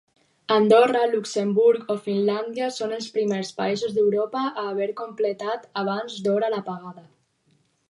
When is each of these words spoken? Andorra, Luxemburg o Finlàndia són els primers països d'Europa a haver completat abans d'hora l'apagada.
Andorra, 0.53 1.01
Luxemburg 1.09 1.91
o 1.95 1.97
Finlàndia 2.07 2.69
són 2.79 2.95
els 2.97 3.11
primers 3.19 3.53
països 3.61 3.95
d'Europa 3.99 4.43
a 4.47 4.65
haver 4.73 4.89
completat 5.05 5.71
abans 5.85 6.19
d'hora 6.25 6.53
l'apagada. 6.57 7.09